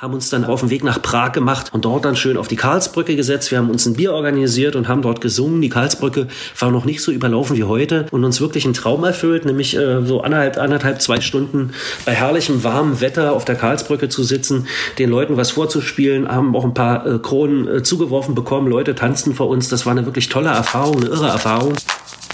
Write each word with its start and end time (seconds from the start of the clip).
haben 0.00 0.14
uns 0.14 0.30
dann 0.30 0.46
auf 0.46 0.60
den 0.60 0.70
Weg 0.70 0.82
nach 0.82 1.02
Prag 1.02 1.32
gemacht 1.32 1.74
und 1.74 1.84
dort 1.84 2.06
dann 2.06 2.16
schön 2.16 2.38
auf 2.38 2.48
die 2.48 2.56
Karlsbrücke 2.56 3.16
gesetzt. 3.16 3.50
Wir 3.50 3.58
haben 3.58 3.68
uns 3.68 3.84
ein 3.84 3.96
Bier 3.96 4.14
organisiert 4.14 4.74
und 4.74 4.88
haben 4.88 5.02
dort 5.02 5.20
gesungen. 5.20 5.60
Die 5.60 5.68
Karlsbrücke 5.68 6.26
war 6.58 6.70
noch 6.70 6.86
nicht 6.86 7.02
so 7.02 7.12
überlaufen 7.12 7.54
wie 7.54 7.64
heute 7.64 8.06
und 8.10 8.24
uns 8.24 8.40
wirklich 8.40 8.64
einen 8.64 8.72
Traum 8.72 9.04
erfüllt, 9.04 9.44
nämlich 9.44 9.76
äh, 9.76 10.02
so 10.06 10.22
anderthalb, 10.22 10.56
anderthalb, 10.56 11.02
zwei 11.02 11.20
Stunden 11.20 11.72
bei 12.06 12.12
herrlichem 12.12 12.64
warmem 12.64 13.02
Wetter 13.02 13.34
auf 13.34 13.44
der 13.44 13.56
Karlsbrücke 13.56 14.08
zu 14.08 14.22
sitzen, 14.22 14.66
den 14.98 15.10
Leuten 15.10 15.36
was 15.36 15.50
vorzuspielen, 15.50 16.26
haben 16.28 16.56
auch 16.56 16.64
ein 16.64 16.72
paar 16.72 17.06
äh, 17.06 17.18
Kronen 17.18 17.68
äh, 17.68 17.82
zugeworfen 17.82 18.34
bekommen. 18.34 18.68
Leute 18.68 18.94
tanzten 18.94 19.34
vor 19.34 19.48
uns. 19.48 19.68
Das 19.68 19.84
war 19.84 19.92
eine 19.92 20.06
wirklich 20.06 20.30
tolle 20.30 20.48
Erfahrung, 20.48 20.96
eine 20.96 21.10
irre 21.10 21.28
Erfahrung. 21.28 21.74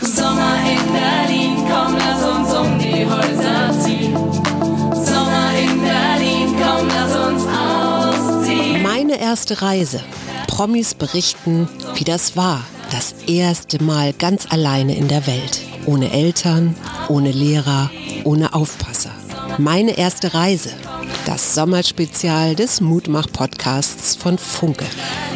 Sommer 0.03 0.57
in 0.62 0.93
Berlin, 0.93 1.36
ausziehen. 9.32 9.56
Meine 9.56 9.56
erste 9.56 9.62
Reise. 9.62 10.01
Promis 10.46 10.95
berichten, 10.95 11.69
wie 11.96 12.05
das 12.05 12.37
war. 12.37 12.64
Das 12.91 13.14
erste 13.27 13.82
Mal 13.82 14.12
ganz 14.12 14.46
alleine 14.51 14.96
in 14.96 15.09
der 15.09 15.27
Welt. 15.27 15.60
Ohne 15.87 16.12
Eltern, 16.12 16.77
ohne 17.09 17.32
Lehrer, 17.32 17.91
ohne 18.24 18.54
Aufpasser. 18.54 19.10
Meine 19.59 19.98
erste 19.98 20.34
Reise. 20.34 20.70
Das 21.27 21.54
Sommerspezial 21.54 22.54
des 22.54 22.80
Mutmach-Podcasts 22.80 24.15
von 24.15 24.38
Funke. 24.38 24.84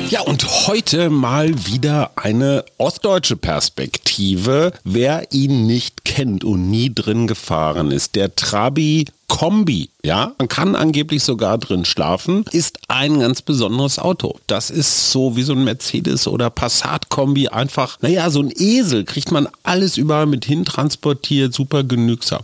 Ja, 0.09 0.20
und 0.23 0.45
heute 0.66 1.10
mal 1.10 1.66
wieder 1.66 2.12
eine 2.16 2.65
ostdeutsche 2.79 3.37
Perspektive. 3.37 4.73
Wer 4.84 5.32
ihn 5.32 5.66
nicht 5.66 6.04
kennt 6.04 6.45
und 6.45 6.70
nie 6.70 6.95
drin 6.95 7.27
gefahren 7.27 7.91
ist, 7.91 8.15
der 8.15 8.34
Trabi 8.37 9.07
Kombi, 9.30 9.91
ja, 10.02 10.33
man 10.39 10.48
kann 10.48 10.75
angeblich 10.75 11.23
sogar 11.23 11.57
drin 11.57 11.84
schlafen, 11.84 12.45
ist 12.51 12.80
ein 12.88 13.21
ganz 13.21 13.43
besonderes 13.43 14.01
Auto. 14.01 14.34
Das 14.48 14.71
ist 14.71 15.12
so 15.12 15.37
wie 15.37 15.45
so 15.45 15.52
ein 15.52 15.62
Mercedes 15.62 16.27
oder 16.27 16.51
Passat-Kombi 16.51 17.46
einfach, 17.46 17.96
naja, 18.02 18.29
so 18.29 18.41
ein 18.43 18.52
Esel 18.52 19.04
kriegt 19.04 19.30
man 19.30 19.49
alles 19.63 19.96
überall 19.96 20.27
mit 20.27 20.45
hin 20.45 20.65
transportiert, 20.65 21.54
super 21.54 21.85
genügsam. 21.85 22.43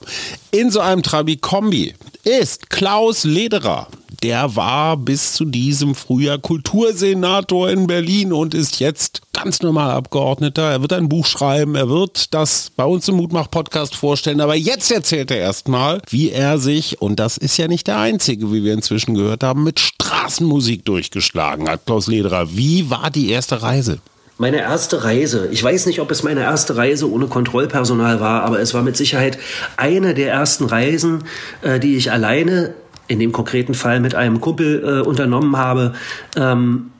In 0.53 0.71
so 0.71 0.79
einem 0.79 1.03
Trabi 1.03 1.37
Kombi 1.37 1.93
ist 2.23 2.71
Klaus 2.71 3.25
Lederer. 3.25 3.89
Der 4.27 4.57
war 4.57 4.97
bis 4.97 5.35
zu 5.35 5.45
diesem 5.45 5.95
Frühjahr 5.95 6.39
Kultursenator 6.39 7.71
in 7.71 7.87
Berlin 7.87 8.33
und 8.33 8.55
ist 8.55 8.81
jetzt 8.81 9.23
ganz 9.33 9.63
normal 9.63 9.93
Abgeordneter. 9.93 10.69
Er 10.69 10.83
wird 10.83 10.95
ein 10.95 11.09
Buch 11.09 11.27
schreiben, 11.27 11.77
er 11.77 11.89
wird 11.89 12.35
das 12.35 12.73
bei 12.75 12.83
uns 12.83 13.07
im 13.07 13.15
Mutmach-Podcast 13.19 13.95
vorstellen. 13.95 14.41
Aber 14.41 14.57
jetzt 14.57 14.91
erzählt 14.91 15.31
er 15.31 15.37
erstmal, 15.37 16.03
wie 16.11 16.33
er 16.33 16.59
sich, 16.59 17.01
und 17.01 17.21
das 17.21 17.37
ist 17.37 17.57
ja 17.57 17.69
nicht 17.69 17.87
der 17.87 18.01
einzige, 18.01 18.53
wie 18.53 18.65
wir 18.65 18.73
inzwischen 18.73 19.15
gehört 19.15 19.45
haben, 19.45 19.63
mit 19.63 19.79
Straßenmusik 19.79 20.85
durchgeschlagen 20.85 21.69
hat. 21.69 21.87
Klaus 21.87 22.09
Lederer, 22.09 22.57
wie 22.57 22.91
war 22.91 23.13
die 23.13 23.31
erste 23.31 23.63
Reise? 23.63 24.01
Meine 24.39 24.59
erste 24.59 25.05
Reise, 25.05 25.49
ich 25.51 25.63
weiß 25.63 25.87
nicht, 25.87 26.01
ob 26.01 26.11
es 26.11 26.23
meine 26.23 26.41
erste 26.41 26.77
Reise 26.77 27.11
ohne 27.11 27.27
Kontrollpersonal 27.27 28.21
war, 28.21 28.43
aber 28.43 28.59
es 28.59 28.75
war 28.75 28.83
mit 28.83 28.97
Sicherheit 28.97 29.39
eine 29.79 30.15
der 30.15 30.31
ersten 30.31 30.65
Reisen, 30.65 31.25
äh, 31.63 31.79
die 31.79 31.97
ich 31.97 32.11
alleine, 32.11 32.75
in 33.09 33.19
dem 33.19 33.33
konkreten 33.33 33.75
Fall 33.75 34.01
mit 34.01 34.15
einem 34.15 34.41
Kumpel 34.41 34.83
äh, 34.83 35.07
unternommen 35.07 35.57
habe. 35.57 35.95
Ähm, 36.37 36.91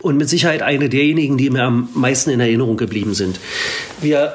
und 0.00 0.16
mit 0.16 0.28
Sicherheit 0.28 0.62
eine 0.62 0.88
derjenigen, 0.88 1.38
die 1.38 1.48
mir 1.48 1.62
am 1.62 1.88
meisten 1.94 2.30
in 2.30 2.40
Erinnerung 2.40 2.76
geblieben 2.76 3.14
sind. 3.14 3.38
Wir 4.00 4.34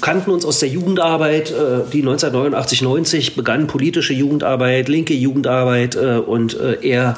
kannten 0.00 0.30
uns 0.30 0.44
aus 0.44 0.58
der 0.58 0.68
Jugendarbeit, 0.68 1.50
äh, 1.50 1.82
die 1.92 2.00
1989, 2.00 2.82
90 2.82 3.36
begann 3.36 3.66
politische 3.66 4.12
Jugendarbeit, 4.12 4.88
linke 4.88 5.14
Jugendarbeit 5.14 5.96
äh, 5.96 6.16
und 6.18 6.58
äh, 6.58 6.78
er 6.82 7.14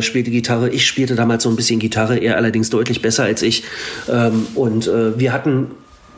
spielte 0.00 0.30
Gitarre. 0.30 0.70
Ich 0.70 0.86
spielte 0.86 1.14
damals 1.14 1.42
so 1.42 1.50
ein 1.50 1.56
bisschen 1.56 1.78
Gitarre, 1.78 2.16
er 2.16 2.36
allerdings 2.36 2.70
deutlich 2.70 3.02
besser 3.02 3.24
als 3.24 3.42
ich. 3.42 3.64
Ähm, 4.08 4.46
und 4.54 4.86
wir 4.86 5.32
hatten 5.32 5.68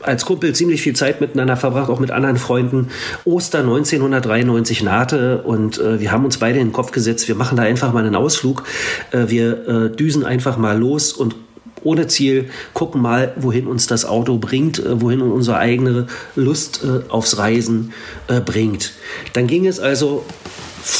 als 0.07 0.25
Kumpel 0.25 0.53
ziemlich 0.53 0.81
viel 0.81 0.95
Zeit 0.95 1.21
miteinander 1.21 1.57
verbracht, 1.57 1.89
auch 1.89 1.99
mit 1.99 2.11
anderen 2.11 2.37
Freunden. 2.37 2.89
Oster 3.25 3.59
1993 3.59 4.83
nahte 4.83 5.43
und 5.43 5.79
äh, 5.79 5.99
wir 5.99 6.11
haben 6.11 6.25
uns 6.25 6.37
beide 6.37 6.59
in 6.59 6.67
den 6.67 6.73
Kopf 6.73 6.91
gesetzt, 6.91 7.27
wir 7.27 7.35
machen 7.35 7.57
da 7.57 7.63
einfach 7.63 7.93
mal 7.93 8.05
einen 8.05 8.15
Ausflug. 8.15 8.63
Äh, 9.11 9.25
wir 9.27 9.67
äh, 9.67 9.95
düsen 9.95 10.25
einfach 10.25 10.57
mal 10.57 10.77
los 10.77 11.13
und 11.13 11.35
ohne 11.83 12.07
Ziel, 12.07 12.49
gucken 12.73 13.01
mal, 13.01 13.33
wohin 13.37 13.67
uns 13.67 13.87
das 13.87 14.05
Auto 14.05 14.37
bringt, 14.37 14.79
äh, 14.79 15.01
wohin 15.01 15.21
unsere 15.21 15.57
eigene 15.57 16.07
Lust 16.35 16.81
äh, 16.83 17.09
aufs 17.09 17.37
Reisen 17.37 17.93
äh, 18.27 18.39
bringt. 18.41 18.93
Dann 19.33 19.47
ging 19.47 19.67
es 19.67 19.79
also 19.79 20.25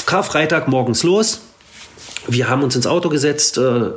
Karfreitag 0.05 0.67
morgens 0.67 1.03
los 1.03 1.41
wir 2.27 2.49
haben 2.49 2.63
uns 2.63 2.75
ins 2.75 2.87
Auto 2.87 3.09
gesetzt, 3.09 3.57
äh, 3.57 3.91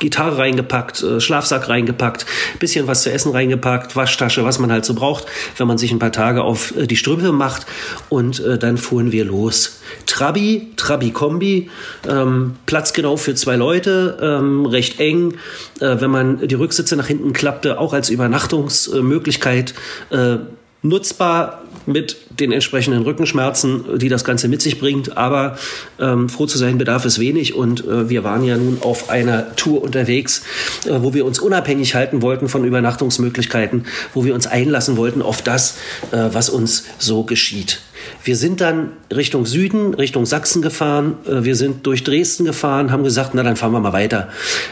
Gitarre 0.00 0.38
reingepackt, 0.38 1.02
äh, 1.02 1.20
Schlafsack 1.20 1.68
reingepackt, 1.68 2.26
bisschen 2.58 2.86
was 2.86 3.02
zu 3.02 3.12
essen 3.12 3.32
reingepackt, 3.32 3.94
Waschtasche, 3.96 4.44
was 4.44 4.58
man 4.58 4.72
halt 4.72 4.84
so 4.84 4.94
braucht, 4.94 5.26
wenn 5.56 5.66
man 5.66 5.78
sich 5.78 5.92
ein 5.92 5.98
paar 5.98 6.12
Tage 6.12 6.42
auf 6.42 6.76
äh, 6.76 6.86
die 6.86 6.96
Strümpfe 6.96 7.32
macht. 7.32 7.66
Und 8.08 8.40
äh, 8.40 8.58
dann 8.58 8.78
fuhren 8.78 9.12
wir 9.12 9.24
los. 9.24 9.80
Trabi, 10.06 10.72
Trabi-Kombi, 10.76 11.70
ähm, 12.08 12.56
Platz 12.66 12.92
genau 12.92 13.16
für 13.16 13.34
zwei 13.34 13.56
Leute, 13.56 14.18
ähm, 14.20 14.66
recht 14.66 15.00
eng. 15.00 15.34
Äh, 15.80 16.00
wenn 16.00 16.10
man 16.10 16.46
die 16.46 16.54
Rücksitze 16.54 16.96
nach 16.96 17.06
hinten 17.06 17.32
klappte, 17.32 17.78
auch 17.78 17.92
als 17.92 18.08
Übernachtungsmöglichkeit 18.08 19.74
äh, 20.10 20.36
nutzbar 20.82 21.62
mit 21.86 22.16
den 22.30 22.52
entsprechenden 22.52 23.02
Rückenschmerzen, 23.02 23.98
die 23.98 24.08
das 24.08 24.24
Ganze 24.24 24.48
mit 24.48 24.62
sich 24.62 24.78
bringt. 24.78 25.16
Aber 25.16 25.58
ähm, 26.00 26.28
froh 26.28 26.46
zu 26.46 26.58
sein 26.58 26.78
bedarf 26.78 27.04
es 27.04 27.18
wenig. 27.18 27.54
Und 27.54 27.86
äh, 27.86 28.08
wir 28.08 28.24
waren 28.24 28.44
ja 28.44 28.56
nun 28.56 28.78
auf 28.82 29.10
einer 29.10 29.56
Tour 29.56 29.82
unterwegs, 29.82 30.42
äh, 30.86 30.90
wo 31.00 31.14
wir 31.14 31.24
uns 31.24 31.38
unabhängig 31.38 31.94
halten 31.94 32.22
wollten 32.22 32.48
von 32.48 32.64
Übernachtungsmöglichkeiten, 32.64 33.86
wo 34.14 34.24
wir 34.24 34.34
uns 34.34 34.46
einlassen 34.46 34.96
wollten 34.96 35.22
auf 35.22 35.42
das, 35.42 35.78
äh, 36.12 36.28
was 36.32 36.48
uns 36.48 36.84
so 36.98 37.24
geschieht. 37.24 37.80
Wir 38.24 38.36
sind 38.36 38.60
dann 38.60 38.92
Richtung 39.14 39.46
Süden, 39.46 39.94
Richtung 39.94 40.26
Sachsen 40.26 40.62
gefahren. 40.62 41.16
Äh, 41.26 41.44
wir 41.44 41.56
sind 41.56 41.86
durch 41.86 42.04
Dresden 42.04 42.44
gefahren, 42.44 42.90
haben 42.92 43.04
gesagt, 43.04 43.30
na 43.34 43.42
dann 43.42 43.56
fahren 43.56 43.72
wir 43.72 43.80
mal 43.80 43.92
weiter. 43.92 44.28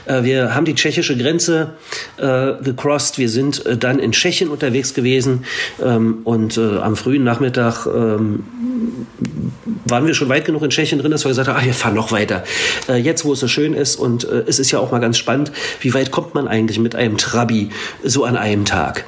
Äh, 0.06 0.22
wir 0.24 0.54
haben 0.54 0.64
die 0.64 0.74
tschechische 0.74 1.16
Grenze 1.16 1.75
äh, 2.19 2.52
gecrossed. 2.62 3.19
Wir 3.19 3.28
sind 3.28 3.64
dann 3.80 3.98
in 3.98 4.12
Tschechien 4.12 4.48
unterwegs 4.48 4.94
gewesen 4.94 5.44
ähm, 5.82 6.19
und 6.25 6.58
am 6.58 6.96
frühen 6.96 7.25
Nachmittag 7.25 7.86
ähm, 7.86 8.44
waren 9.84 10.06
wir 10.06 10.14
schon 10.14 10.28
weit 10.28 10.44
genug 10.44 10.62
in 10.62 10.70
Tschechien 10.70 11.00
drin, 11.00 11.10
dass 11.10 11.25
wir 11.25 11.28
gesagt 11.30 11.48
haben, 11.48 11.56
ach, 11.58 11.64
wir 11.64 11.75
fahren 11.75 11.94
noch 11.94 12.12
weiter. 12.12 12.44
Jetzt, 12.88 13.25
wo 13.25 13.32
es 13.32 13.41
so 13.41 13.48
schön 13.48 13.75
ist 13.75 13.96
und 13.96 14.25
es 14.25 14.58
ist 14.58 14.70
ja 14.70 14.78
auch 14.78 14.91
mal 14.91 14.98
ganz 14.98 15.19
spannend, 15.19 15.52
wie 15.80 15.94
weit 15.94 16.10
kommt 16.10 16.34
man 16.34 16.48
eigentlich 16.48 16.78
mit 16.78 16.94
einem 16.94 17.16
Trabi 17.16 17.70
so 18.02 18.25
an 18.25 18.36
einem 18.36 18.64
Tag? 18.64 19.04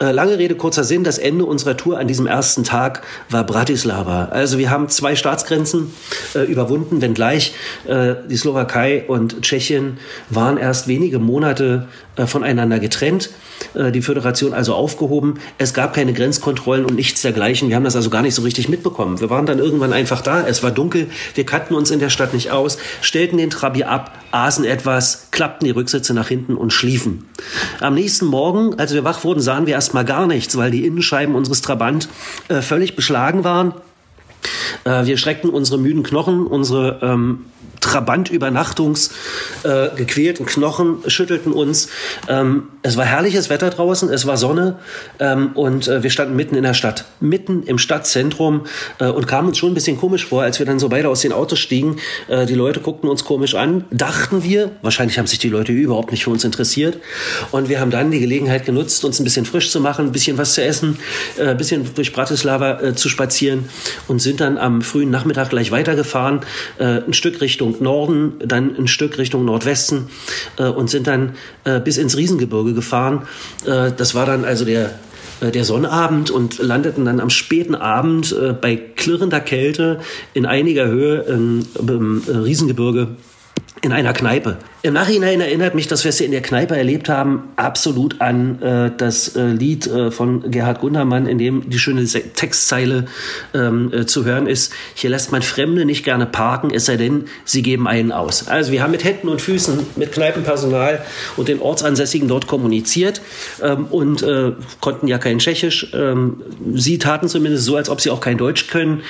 Äh, 0.00 0.12
lange 0.12 0.38
Rede, 0.38 0.54
kurzer 0.54 0.84
Sinn. 0.84 1.02
Das 1.02 1.18
Ende 1.18 1.44
unserer 1.44 1.76
Tour 1.76 1.98
an 1.98 2.06
diesem 2.06 2.26
ersten 2.26 2.62
Tag 2.62 3.02
war 3.30 3.44
Bratislava. 3.44 4.26
Also 4.26 4.58
wir 4.58 4.70
haben 4.70 4.88
zwei 4.88 5.16
Staatsgrenzen 5.16 5.92
äh, 6.34 6.44
überwunden, 6.44 7.00
wenngleich 7.00 7.54
äh, 7.86 8.14
die 8.28 8.36
Slowakei 8.36 9.04
und 9.08 9.42
Tschechien 9.42 9.98
waren 10.30 10.56
erst 10.56 10.86
wenige 10.86 11.18
Monate 11.18 11.88
äh, 12.16 12.26
voneinander 12.26 12.78
getrennt. 12.78 13.30
Äh, 13.74 13.92
die 13.92 14.02
Föderation 14.02 14.52
also 14.52 14.74
aufgehoben. 14.74 15.34
Es 15.58 15.74
gab 15.74 15.94
keine 15.94 16.12
Grenzkontrollen 16.12 16.84
und 16.84 16.94
nichts 16.94 17.22
dergleichen. 17.22 17.68
Wir 17.68 17.76
haben 17.76 17.84
das 17.84 17.96
also 17.96 18.10
gar 18.10 18.22
nicht 18.22 18.34
so 18.34 18.42
richtig 18.42 18.68
mitbekommen. 18.68 19.20
Wir 19.20 19.30
waren 19.30 19.46
dann 19.46 19.58
irgendwann 19.58 19.92
einfach 19.92 20.20
da. 20.20 20.46
Es 20.46 20.62
war 20.62 20.70
dunkel. 20.70 21.08
Wir 21.34 21.44
kannten 21.44 21.74
uns 21.74 21.90
in 21.90 22.00
der 22.00 22.10
Stadt 22.10 22.34
nicht 22.34 22.50
aus, 22.50 22.78
stellten 23.00 23.38
den 23.38 23.50
Trabi 23.50 23.84
ab, 23.84 24.18
aßen 24.30 24.64
etwas, 24.64 25.28
klappten 25.30 25.66
die 25.66 25.70
Rücksitze 25.70 26.14
nach 26.14 26.28
hinten 26.28 26.54
und 26.54 26.72
schliefen. 26.72 27.28
Am 27.80 27.94
nächsten 27.94 28.26
Morgen, 28.26 28.78
als 28.78 28.92
wir 28.92 29.04
wach 29.04 29.24
wurden, 29.24 29.40
sahen 29.40 29.66
wir 29.66 29.76
erstmal 29.88 30.04
gar 30.04 30.26
nichts, 30.26 30.54
weil 30.58 30.70
die 30.70 30.84
Innenscheiben 30.84 31.34
unseres 31.34 31.62
Trabant 31.62 32.10
äh, 32.48 32.60
völlig 32.60 32.94
beschlagen 32.94 33.42
waren. 33.42 33.72
Äh, 34.88 35.06
wir 35.06 35.18
streckten 35.18 35.50
unsere 35.50 35.78
müden 35.78 36.02
Knochen, 36.02 36.46
unsere 36.46 36.98
ähm, 37.02 37.44
Trabant-Übernachtungs 37.80 39.10
äh, 39.62 39.88
gequälten 39.96 40.46
Knochen 40.46 40.98
schüttelten 41.06 41.52
uns. 41.52 41.88
Ähm, 42.28 42.64
es 42.82 42.96
war 42.96 43.04
herrliches 43.04 43.50
Wetter 43.50 43.70
draußen, 43.70 44.08
es 44.10 44.26
war 44.26 44.36
Sonne 44.36 44.78
ähm, 45.20 45.52
und 45.54 45.88
äh, 45.88 46.02
wir 46.02 46.10
standen 46.10 46.36
mitten 46.36 46.54
in 46.54 46.62
der 46.62 46.74
Stadt, 46.74 47.04
mitten 47.20 47.62
im 47.62 47.78
Stadtzentrum 47.78 48.66
äh, 48.98 49.06
und 49.06 49.26
kamen 49.26 49.48
uns 49.48 49.58
schon 49.58 49.72
ein 49.72 49.74
bisschen 49.74 49.98
komisch 49.98 50.26
vor, 50.26 50.42
als 50.42 50.58
wir 50.58 50.66
dann 50.66 50.78
so 50.78 50.88
beide 50.88 51.08
aus 51.08 51.20
den 51.20 51.32
Autos 51.32 51.58
stiegen. 51.58 51.96
Äh, 52.28 52.46
die 52.46 52.54
Leute 52.54 52.80
guckten 52.80 53.08
uns 53.08 53.24
komisch 53.24 53.54
an, 53.54 53.84
dachten 53.90 54.42
wir, 54.42 54.72
wahrscheinlich 54.82 55.18
haben 55.18 55.26
sich 55.26 55.38
die 55.38 55.48
Leute 55.48 55.72
überhaupt 55.72 56.10
nicht 56.10 56.24
für 56.24 56.30
uns 56.30 56.44
interessiert 56.44 56.98
und 57.52 57.68
wir 57.68 57.80
haben 57.80 57.90
dann 57.90 58.10
die 58.10 58.20
Gelegenheit 58.20 58.64
genutzt, 58.64 59.04
uns 59.04 59.20
ein 59.20 59.24
bisschen 59.24 59.46
frisch 59.46 59.70
zu 59.70 59.80
machen, 59.80 60.06
ein 60.06 60.12
bisschen 60.12 60.38
was 60.38 60.54
zu 60.54 60.62
essen, 60.62 60.98
äh, 61.38 61.48
ein 61.48 61.56
bisschen 61.56 61.88
durch 61.94 62.12
Bratislava 62.12 62.80
äh, 62.80 62.94
zu 62.94 63.08
spazieren 63.08 63.68
und 64.08 64.20
sind 64.20 64.40
dann 64.40 64.58
am 64.58 64.77
frühen 64.82 65.10
Nachmittag 65.10 65.50
gleich 65.50 65.70
weitergefahren, 65.70 66.40
äh, 66.78 67.02
ein 67.02 67.12
Stück 67.12 67.40
Richtung 67.40 67.76
Norden, 67.80 68.34
dann 68.44 68.76
ein 68.76 68.88
Stück 68.88 69.18
Richtung 69.18 69.44
Nordwesten 69.44 70.08
äh, 70.58 70.64
und 70.64 70.90
sind 70.90 71.06
dann 71.06 71.34
äh, 71.64 71.80
bis 71.80 71.98
ins 71.98 72.16
Riesengebirge 72.16 72.74
gefahren. 72.74 73.22
Äh, 73.66 73.92
das 73.96 74.14
war 74.14 74.26
dann 74.26 74.44
also 74.44 74.64
der 74.64 74.94
äh, 75.40 75.50
der 75.50 75.64
Sonnabend 75.64 76.30
und 76.30 76.58
landeten 76.58 77.04
dann 77.04 77.20
am 77.20 77.30
späten 77.30 77.74
Abend 77.74 78.32
äh, 78.32 78.52
bei 78.52 78.76
klirrender 78.76 79.40
Kälte 79.40 80.00
in 80.34 80.46
einiger 80.46 80.86
Höhe 80.86 81.22
im, 81.22 81.66
im 81.78 82.22
Riesengebirge 82.26 83.08
in 83.82 83.92
einer 83.92 84.12
Kneipe. 84.12 84.58
Im 84.82 84.94
Nachhinein 84.94 85.40
erinnert 85.40 85.74
mich 85.74 85.88
das, 85.88 86.04
was 86.04 86.18
wir 86.20 86.26
in 86.26 86.32
der 86.32 86.42
Kneipe 86.42 86.76
erlebt 86.76 87.08
haben, 87.08 87.48
absolut 87.56 88.20
an 88.20 88.62
äh, 88.62 88.90
das 88.96 89.34
äh, 89.36 89.42
Lied 89.42 89.86
äh, 89.86 90.10
von 90.10 90.50
Gerhard 90.50 90.80
Gundermann, 90.80 91.26
in 91.26 91.38
dem 91.38 91.68
die 91.68 91.78
schöne 91.78 92.06
Se 92.06 92.20
Textzeile 92.20 93.06
ähm, 93.54 93.92
äh, 93.92 94.06
zu 94.06 94.24
hören 94.24 94.46
ist. 94.46 94.72
Hier 94.94 95.10
lässt 95.10 95.32
man 95.32 95.42
Fremde 95.42 95.84
nicht 95.84 96.04
gerne 96.04 96.26
parken, 96.26 96.70
es 96.72 96.86
sei 96.86 96.96
denn, 96.96 97.24
sie 97.44 97.62
geben 97.62 97.88
einen 97.88 98.12
aus. 98.12 98.46
Also 98.48 98.70
wir 98.70 98.82
haben 98.82 98.92
mit 98.92 99.04
Händen 99.04 99.28
und 99.28 99.42
Füßen, 99.42 99.78
mit 99.96 100.12
Kneipenpersonal 100.12 101.04
und 101.36 101.48
den 101.48 101.60
Ortsansässigen 101.60 102.28
dort 102.28 102.46
kommuniziert 102.46 103.20
ähm, 103.62 103.86
und 103.86 104.22
äh, 104.22 104.52
konnten 104.80 105.08
ja 105.08 105.18
kein 105.18 105.38
Tschechisch. 105.38 105.92
Ähm, 105.92 106.42
sie 106.74 106.98
taten 106.98 107.28
zumindest 107.28 107.64
so, 107.64 107.76
als 107.76 107.90
ob 107.90 108.00
sie 108.00 108.10
auch 108.10 108.20
kein 108.20 108.38
Deutsch 108.38 108.68
können. 108.68 109.02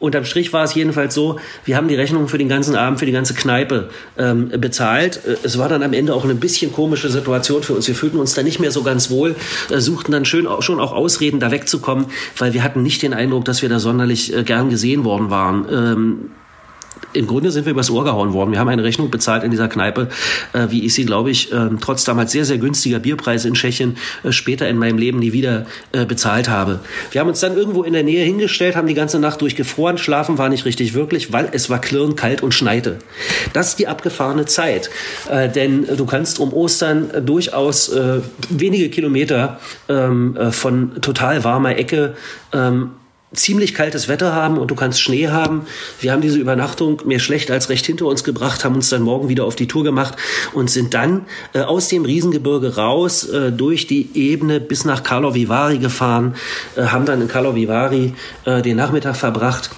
Unterm 0.00 0.24
Strich 0.24 0.52
war 0.52 0.64
es 0.64 0.74
jedenfalls 0.74 1.14
so, 1.14 1.40
wir 1.64 1.76
haben 1.76 1.88
die 1.88 1.96
Rechnung 1.96 2.28
für 2.28 2.38
den 2.38 2.48
ganzen 2.48 2.76
Abend, 2.76 3.00
für 3.00 3.06
die 3.06 3.12
ganze 3.12 3.34
Kneipe 3.34 3.90
ähm, 4.16 4.48
bezahlt. 4.48 5.20
Äh, 5.26 5.36
Es 5.42 5.58
war 5.58 5.68
dann 5.68 5.82
am 5.82 5.92
Ende 5.92 6.14
auch 6.14 6.24
eine 6.24 6.34
bisschen 6.34 6.72
komische 6.72 7.08
Situation 7.08 7.62
für 7.62 7.74
uns. 7.74 7.88
Wir 7.88 7.94
fühlten 7.94 8.18
uns 8.18 8.34
da 8.34 8.42
nicht 8.42 8.60
mehr 8.60 8.70
so 8.70 8.82
ganz 8.82 9.10
wohl, 9.10 9.34
äh, 9.70 9.80
suchten 9.80 10.12
dann 10.12 10.24
schön 10.24 10.46
auch, 10.46 10.62
schon 10.62 10.78
auch 10.80 10.92
Ausreden, 10.92 11.40
da 11.40 11.50
wegzukommen, 11.50 12.06
weil 12.36 12.52
wir 12.52 12.62
hatten 12.62 12.82
nicht 12.82 13.02
den 13.02 13.12
Eindruck, 13.12 13.44
dass 13.44 13.62
wir 13.62 13.68
da 13.68 13.78
sonderlich 13.80 14.34
äh, 14.34 14.44
gern 14.44 14.70
gesehen 14.70 15.04
worden 15.04 15.30
waren. 15.30 15.66
Ähm, 15.70 16.30
im 17.12 17.26
Grunde 17.26 17.50
sind 17.50 17.66
wir 17.66 17.72
übers 17.72 17.90
Ohr 17.90 18.04
gehauen 18.04 18.32
worden. 18.32 18.52
Wir 18.52 18.58
haben 18.58 18.68
eine 18.68 18.84
Rechnung 18.84 19.10
bezahlt 19.10 19.44
in 19.44 19.50
dieser 19.50 19.68
Kneipe, 19.68 20.08
äh, 20.52 20.66
wie 20.70 20.84
ich 20.84 20.94
sie, 20.94 21.04
glaube 21.04 21.30
ich, 21.30 21.52
äh, 21.52 21.68
trotz 21.80 22.04
damals 22.04 22.32
sehr, 22.32 22.44
sehr 22.44 22.58
günstiger 22.58 22.98
Bierpreise 22.98 23.48
in 23.48 23.54
Tschechien 23.54 23.96
äh, 24.24 24.32
später 24.32 24.68
in 24.68 24.78
meinem 24.78 24.98
Leben 24.98 25.18
nie 25.18 25.32
wieder 25.32 25.66
äh, 25.92 26.04
bezahlt 26.04 26.48
habe. 26.48 26.80
Wir 27.10 27.20
haben 27.20 27.28
uns 27.28 27.40
dann 27.40 27.56
irgendwo 27.56 27.82
in 27.82 27.92
der 27.92 28.02
Nähe 28.02 28.24
hingestellt, 28.24 28.76
haben 28.76 28.86
die 28.86 28.94
ganze 28.94 29.18
Nacht 29.18 29.40
durchgefroren. 29.40 29.98
Schlafen 29.98 30.38
war 30.38 30.48
nicht 30.48 30.64
richtig 30.64 30.94
wirklich, 30.94 31.32
weil 31.32 31.48
es 31.52 31.70
war 31.70 31.80
klirrend 31.80 32.16
kalt 32.16 32.42
und 32.42 32.52
schneite. 32.52 32.98
Das 33.52 33.68
ist 33.68 33.78
die 33.78 33.88
abgefahrene 33.88 34.46
Zeit. 34.46 34.90
Äh, 35.30 35.48
denn 35.48 35.86
du 35.96 36.06
kannst 36.06 36.38
um 36.38 36.52
Ostern 36.52 37.10
äh, 37.10 37.22
durchaus 37.22 37.90
wenige 38.48 38.88
Kilometer 38.90 39.58
ähm, 39.88 40.36
äh, 40.36 40.50
von 40.52 41.00
total 41.00 41.44
warmer 41.44 41.76
Ecke 41.76 42.14
ähm, 42.52 42.90
ziemlich 43.34 43.74
kaltes 43.74 44.08
Wetter 44.08 44.34
haben 44.34 44.58
und 44.58 44.70
du 44.70 44.74
kannst 44.74 45.00
Schnee 45.00 45.28
haben. 45.28 45.66
Wir 46.00 46.12
haben 46.12 46.22
diese 46.22 46.38
Übernachtung 46.38 47.02
mehr 47.04 47.18
schlecht 47.18 47.50
als 47.50 47.68
recht 47.68 47.84
hinter 47.84 48.06
uns 48.06 48.24
gebracht, 48.24 48.64
haben 48.64 48.74
uns 48.74 48.88
dann 48.88 49.02
morgen 49.02 49.28
wieder 49.28 49.44
auf 49.44 49.56
die 49.56 49.68
Tour 49.68 49.84
gemacht 49.84 50.14
und 50.54 50.70
sind 50.70 50.94
dann 50.94 51.26
äh, 51.52 51.60
aus 51.60 51.88
dem 51.88 52.04
Riesengebirge 52.04 52.76
raus 52.76 53.28
äh, 53.28 53.52
durch 53.52 53.86
die 53.86 54.10
Ebene 54.14 54.60
bis 54.60 54.84
nach 54.84 55.02
Karlovy 55.02 55.48
Vary 55.48 55.78
gefahren, 55.78 56.36
äh, 56.76 56.84
haben 56.84 57.04
dann 57.04 57.20
in 57.20 57.28
Karlovy 57.28 57.68
Vary 57.68 58.14
äh, 58.44 58.62
den 58.62 58.76
Nachmittag 58.76 59.16
verbracht. 59.16 59.70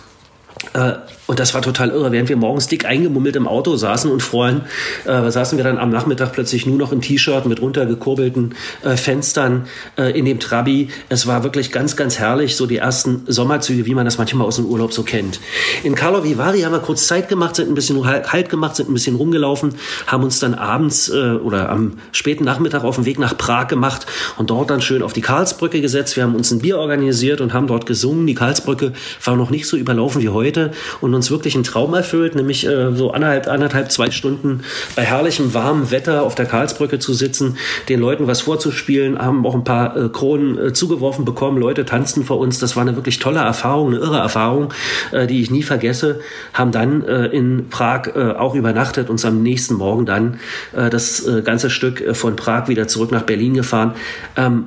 Äh, 0.72 0.92
und 1.30 1.38
das 1.38 1.54
war 1.54 1.62
total 1.62 1.90
irre. 1.90 2.10
Während 2.10 2.28
wir 2.28 2.36
morgens 2.36 2.66
dick 2.66 2.84
eingemummelt 2.84 3.36
im 3.36 3.46
Auto 3.46 3.76
saßen 3.76 4.10
und 4.10 4.20
freuen, 4.20 4.62
äh, 5.04 5.30
saßen 5.30 5.56
wir 5.58 5.64
dann 5.64 5.78
am 5.78 5.90
Nachmittag 5.90 6.32
plötzlich 6.32 6.66
nur 6.66 6.76
noch 6.76 6.90
im 6.90 7.00
T-Shirt 7.00 7.46
mit 7.46 7.62
runtergekurbelten 7.62 8.56
äh, 8.82 8.96
Fenstern 8.96 9.66
äh, 9.96 10.18
in 10.18 10.24
dem 10.24 10.40
Trabi. 10.40 10.88
Es 11.08 11.28
war 11.28 11.44
wirklich 11.44 11.70
ganz, 11.70 11.94
ganz 11.94 12.18
herrlich, 12.18 12.56
so 12.56 12.66
die 12.66 12.78
ersten 12.78 13.22
Sommerzüge, 13.28 13.86
wie 13.86 13.94
man 13.94 14.06
das 14.06 14.18
manchmal 14.18 14.44
aus 14.44 14.56
dem 14.56 14.66
Urlaub 14.66 14.92
so 14.92 15.04
kennt. 15.04 15.38
In 15.84 15.94
Karlovy 15.94 16.36
Vary 16.36 16.62
haben 16.62 16.72
wir 16.72 16.80
kurz 16.80 17.06
Zeit 17.06 17.28
gemacht, 17.28 17.54
sind 17.54 17.68
ein 17.68 17.74
bisschen 17.74 18.04
halt 18.04 18.48
gemacht, 18.48 18.74
sind 18.74 18.90
ein 18.90 18.94
bisschen 18.94 19.14
rumgelaufen, 19.14 19.76
haben 20.08 20.24
uns 20.24 20.40
dann 20.40 20.54
abends 20.54 21.10
äh, 21.10 21.34
oder 21.34 21.68
am 21.68 21.92
späten 22.10 22.42
Nachmittag 22.42 22.82
auf 22.82 22.96
den 22.96 23.04
Weg 23.04 23.20
nach 23.20 23.38
Prag 23.38 23.68
gemacht 23.68 24.04
und 24.36 24.50
dort 24.50 24.70
dann 24.70 24.82
schön 24.82 25.00
auf 25.00 25.12
die 25.12 25.20
Karlsbrücke 25.20 25.80
gesetzt. 25.80 26.16
Wir 26.16 26.24
haben 26.24 26.34
uns 26.34 26.50
ein 26.50 26.58
Bier 26.58 26.78
organisiert 26.78 27.40
und 27.40 27.54
haben 27.54 27.68
dort 27.68 27.86
gesungen. 27.86 28.26
Die 28.26 28.34
Karlsbrücke 28.34 28.94
war 29.24 29.36
noch 29.36 29.50
nicht 29.50 29.68
so 29.68 29.76
überlaufen 29.76 30.20
wie 30.22 30.28
heute 30.28 30.59
und 31.00 31.14
uns 31.14 31.30
wirklich 31.30 31.54
einen 31.54 31.64
Traum 31.64 31.94
erfüllt, 31.94 32.34
nämlich 32.34 32.66
äh, 32.66 32.92
so 32.94 33.12
anderthalb, 33.12 33.48
anderthalb, 33.48 33.90
zwei 33.90 34.10
Stunden 34.10 34.62
bei 34.96 35.02
herrlichem 35.02 35.54
warmem 35.54 35.90
Wetter 35.90 36.22
auf 36.22 36.34
der 36.34 36.46
Karlsbrücke 36.46 36.98
zu 36.98 37.14
sitzen, 37.14 37.56
den 37.88 38.00
Leuten 38.00 38.26
was 38.26 38.42
vorzuspielen, 38.42 39.18
haben 39.18 39.46
auch 39.46 39.54
ein 39.54 39.64
paar 39.64 39.96
äh, 39.96 40.08
Kronen 40.08 40.58
äh, 40.58 40.72
zugeworfen 40.72 41.24
bekommen, 41.24 41.58
Leute 41.58 41.84
tanzten 41.84 42.24
vor 42.24 42.38
uns, 42.38 42.58
das 42.58 42.76
war 42.76 42.82
eine 42.82 42.96
wirklich 42.96 43.18
tolle 43.18 43.40
Erfahrung, 43.40 43.88
eine 43.88 43.98
irre 43.98 44.18
Erfahrung, 44.18 44.72
äh, 45.12 45.26
die 45.26 45.40
ich 45.40 45.50
nie 45.50 45.62
vergesse, 45.62 46.20
haben 46.52 46.72
dann 46.72 47.04
äh, 47.04 47.26
in 47.26 47.68
Prag 47.70 48.08
äh, 48.14 48.32
auch 48.32 48.54
übernachtet, 48.54 49.10
uns 49.10 49.24
am 49.24 49.42
nächsten 49.42 49.74
Morgen 49.74 50.06
dann 50.06 50.40
das 50.72 51.26
ganze 51.44 51.70
Stück 51.70 52.16
von 52.16 52.36
Prag 52.36 52.68
wieder 52.68 52.88
zurück 52.88 53.12
nach 53.12 53.22
Berlin 53.22 53.54
gefahren. 53.54 53.94
Ähm, 54.36 54.66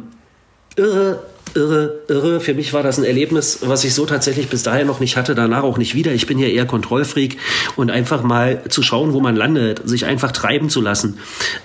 irre, 0.76 1.20
irre, 1.56 2.02
irre. 2.08 2.40
Für 2.40 2.54
mich 2.54 2.74
war 2.74 2.84
das 2.84 2.98
ein 2.98 3.04
Erlebnis, 3.04 3.60
was 3.64 3.84
ich 3.84 3.94
so 3.94 4.06
tatsächlich 4.06 4.50
bis 4.50 4.64
dahin 4.64 4.88
noch 4.88 5.00
nicht 5.00 5.18
hatte, 5.18 5.36
danach 5.36 5.64
auch 5.64 5.78
nicht 5.78 5.96
wieder. 5.96 6.12
Ich 6.14 6.28
bin 6.28 6.40
ja 6.40 6.48
eher 6.48 6.66
Kontrollfreak 6.66 7.38
und 7.76 7.92
einfach 7.92 8.24
mal 8.24 8.62
zu 8.70 8.84
schauen, 8.84 9.14
wo 9.14 9.20
man 9.20 9.36
landet, 9.36 9.82
sich 9.88 10.06
einfach 10.06 10.32
treiben 10.32 10.70
zu 10.70 10.82
lassen. 10.82 11.20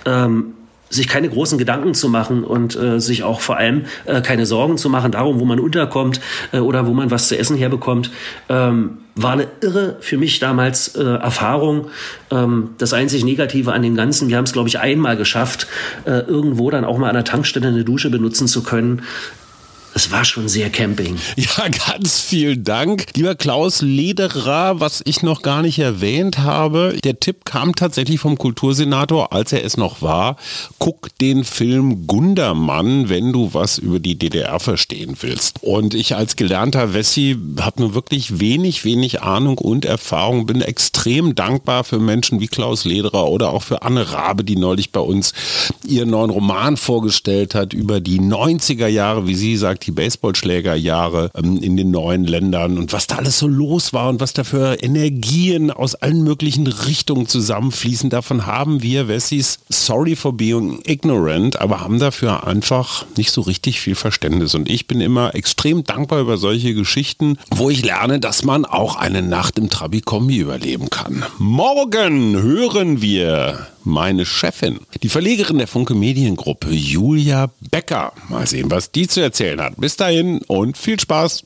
Ähm, 0.05 0.53
sich 0.89 1.07
keine 1.07 1.29
großen 1.29 1.57
Gedanken 1.57 1.93
zu 1.93 2.09
machen 2.09 2.43
und 2.43 2.75
äh, 2.75 2.99
sich 2.99 3.23
auch 3.23 3.41
vor 3.41 3.57
allem 3.57 3.85
äh, 4.05 4.21
keine 4.21 4.45
Sorgen 4.45 4.77
zu 4.77 4.89
machen 4.89 5.11
darum, 5.11 5.39
wo 5.39 5.45
man 5.45 5.59
unterkommt 5.59 6.19
äh, 6.51 6.59
oder 6.59 6.87
wo 6.87 6.93
man 6.93 7.11
was 7.11 7.27
zu 7.27 7.37
essen 7.37 7.55
herbekommt, 7.55 8.11
ähm, 8.49 8.97
war 9.15 9.33
eine 9.33 9.47
irre 9.61 9.97
für 9.99 10.17
mich 10.17 10.39
damals 10.39 10.95
äh, 10.95 11.03
Erfahrung. 11.03 11.87
Ähm, 12.31 12.71
das 12.77 12.93
einzig 12.93 13.23
Negative 13.23 13.71
an 13.71 13.83
dem 13.83 13.95
Ganzen, 13.95 14.29
wir 14.29 14.37
haben 14.37 14.45
es, 14.45 14.53
glaube 14.53 14.69
ich, 14.69 14.79
einmal 14.79 15.15
geschafft, 15.17 15.67
äh, 16.05 16.21
irgendwo 16.21 16.69
dann 16.71 16.85
auch 16.85 16.97
mal 16.97 17.09
an 17.09 17.15
der 17.15 17.23
Tankstelle 17.23 17.67
eine 17.67 17.83
Dusche 17.83 18.09
benutzen 18.09 18.47
zu 18.47 18.63
können. 18.63 19.03
Es 19.99 20.11
war 20.11 20.23
schon 20.23 20.47
sehr 20.47 20.69
Camping. 20.69 21.17
Ja, 21.35 21.67
ganz 21.67 22.21
vielen 22.21 22.63
Dank. 22.63 23.07
Lieber 23.15 23.35
Klaus 23.35 23.81
Lederer, 23.81 24.79
was 24.79 25.01
ich 25.03 25.23
noch 25.23 25.41
gar 25.41 25.61
nicht 25.61 25.77
erwähnt 25.79 26.37
habe, 26.37 26.95
der 27.03 27.19
Tipp 27.19 27.43
kam 27.43 27.75
tatsächlich 27.75 28.19
vom 28.21 28.37
Kultursenator, 28.37 29.33
als 29.33 29.51
er 29.51 29.65
es 29.65 29.75
noch 29.75 30.01
war. 30.01 30.37
Guck 30.77 31.17
den 31.19 31.43
Film 31.43 32.07
Gundermann, 32.07 33.09
wenn 33.09 33.33
du 33.33 33.53
was 33.53 33.77
über 33.77 33.99
die 33.99 34.17
DDR 34.17 34.61
verstehen 34.61 35.17
willst. 35.19 35.57
Und 35.61 35.93
ich 35.93 36.15
als 36.15 36.37
gelernter 36.37 36.93
Wessi 36.93 37.37
habe 37.59 37.81
nur 37.81 37.93
wirklich 37.93 38.39
wenig, 38.39 38.85
wenig 38.85 39.21
Ahnung 39.21 39.57
und 39.57 39.83
Erfahrung, 39.83 40.45
bin 40.45 40.61
extrem 40.61 41.35
dankbar 41.35 41.83
für 41.83 41.99
Menschen 41.99 42.39
wie 42.39 42.47
Klaus 42.47 42.85
Lederer 42.85 43.27
oder 43.27 43.49
auch 43.49 43.63
für 43.63 43.81
Anne 43.81 44.13
Rabe, 44.13 44.45
die 44.45 44.55
neulich 44.55 44.93
bei 44.93 45.01
uns 45.01 45.33
ihren 45.83 46.11
neuen 46.11 46.29
Roman 46.29 46.77
vorgestellt 46.77 47.53
hat 47.53 47.73
über 47.73 47.99
die 47.99 48.21
90er 48.21 48.87
Jahre, 48.87 49.27
wie 49.27 49.35
sie 49.35 49.57
sagt, 49.57 49.88
die 49.89 49.95
Baseballschlägerjahre 49.95 51.31
ähm, 51.35 51.57
in 51.57 51.75
den 51.75 51.91
neuen 51.91 52.23
Ländern 52.25 52.77
und 52.77 52.93
was 52.93 53.07
da 53.07 53.15
alles 53.15 53.39
so 53.39 53.47
los 53.47 53.91
war 53.91 54.09
und 54.09 54.19
was 54.19 54.33
da 54.33 54.43
für 54.43 54.81
Energien 54.81 55.71
aus 55.71 55.95
allen 55.95 56.23
möglichen 56.23 56.67
Richtungen 56.67 57.27
zusammenfließen. 57.27 58.09
Davon 58.09 58.45
haben 58.45 58.83
wir 58.83 59.07
Wessis, 59.07 59.59
sorry 59.69 60.15
for 60.15 60.33
being 60.33 60.81
ignorant, 60.85 61.59
aber 61.59 61.81
haben 61.81 61.99
dafür 61.99 62.45
einfach 62.45 63.05
nicht 63.17 63.31
so 63.31 63.41
richtig 63.41 63.81
viel 63.81 63.95
Verständnis. 63.95 64.53
Und 64.53 64.69
ich 64.69 64.87
bin 64.87 65.01
immer 65.01 65.33
extrem 65.35 65.83
dankbar 65.83 66.21
über 66.21 66.37
solche 66.37 66.73
Geschichten, 66.73 67.37
wo 67.49 67.69
ich 67.69 67.83
lerne, 67.83 68.19
dass 68.19 68.43
man 68.43 68.65
auch 68.65 68.95
eine 68.95 69.21
Nacht 69.21 69.57
im 69.57 69.69
Trabi-Kombi 69.69 70.37
überleben 70.37 70.89
kann. 70.89 71.23
Morgen 71.39 72.41
hören 72.41 73.01
wir 73.01 73.67
meine 73.83 74.25
Chefin, 74.25 74.79
die 75.01 75.09
Verlegerin 75.09 75.57
der 75.57 75.67
Funke 75.67 75.95
Mediengruppe, 75.95 76.69
Julia 76.69 77.49
Becker. 77.71 78.13
Mal 78.29 78.47
sehen, 78.47 78.69
was 78.71 78.91
die 78.91 79.07
zu 79.07 79.21
erzählen 79.21 79.61
hat. 79.61 79.75
Bis 79.77 79.95
dahin 79.95 80.39
und 80.47 80.77
viel 80.77 80.99
Spaß. 80.99 81.45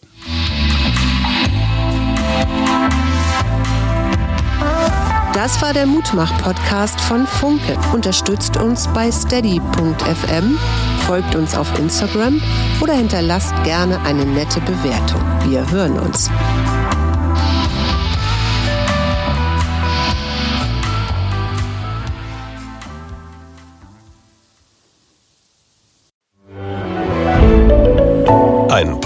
Das 5.33 5.61
war 5.61 5.73
der 5.73 5.87
Mutmach-Podcast 5.87 7.01
von 7.01 7.25
Funke. 7.25 7.77
Unterstützt 7.91 8.55
uns 8.55 8.87
bei 8.93 9.11
steady.fm, 9.11 10.57
folgt 11.05 11.35
uns 11.35 11.55
auf 11.55 11.67
Instagram 11.77 12.41
oder 12.81 12.93
hinterlasst 12.93 13.53
gerne 13.63 13.99
eine 14.01 14.25
nette 14.25 14.61
Bewertung. 14.61 15.21
Wir 15.49 15.69
hören 15.69 15.99
uns. 15.99 16.29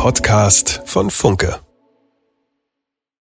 Podcast 0.08 0.84
von 0.86 1.10
Funke. 1.12 1.67